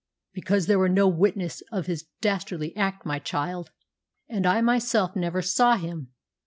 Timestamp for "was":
0.79-0.89